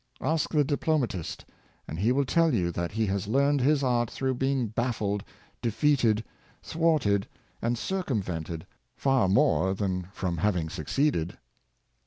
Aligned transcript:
Ask 0.21 0.49
the 0.49 0.63
diplomatist, 0.63 1.45
and 1.87 1.99
he 1.99 2.11
will 2.11 2.25
tell 2.25 2.55
you 2.55 2.71
that 2.71 2.93
he 2.93 3.05
has 3.05 3.27
learned 3.27 3.61
his 3.61 3.83
art 3.83 4.09
through 4.09 4.33
being 4.33 4.65
baffled, 4.65 5.23
defeated, 5.61 6.23
thwarted, 6.63 7.27
and 7.61 7.77
circumvented, 7.77 8.65
far 8.95 9.27
more 9.29 9.75
than 9.75 10.07
from 10.11 10.37
having 10.37 10.69
succeeded. 10.69 11.37